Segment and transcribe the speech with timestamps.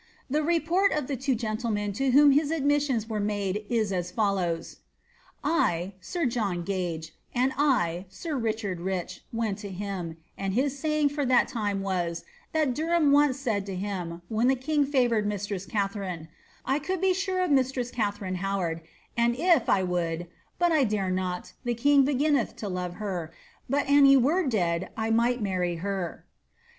[0.31, 4.77] The report of the two gentlemen to whom his admissions were made is as follows:^
[5.43, 11.09] I, sir John Gage, and I, sir Richard Rich, went to him, and his saying
[11.09, 15.27] for that time was, that Der ham once said to him, when the king favoured
[15.27, 16.27] mistress Katharine, ^
[16.65, 18.81] I could be sure of mistress Katharine Howard
[19.15, 20.25] an' (if) I would,
[20.59, 23.31] biit I^dare not, the king beginneth to love her,
[23.69, 26.25] but an' he were dead I might marry her."